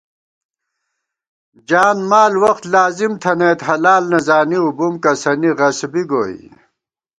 جان 1.69 1.97
مال 2.09 2.33
وخت 2.43 2.63
لازِم 2.73 3.13
تھنَئیت 3.21 3.59
حلال 3.67 4.03
نہ 4.11 4.19
زانِؤ 4.27 4.67
بُم 4.77 4.93
کسَنی 5.03 5.51
غصبی 5.59 6.03
گوئی 6.11 6.41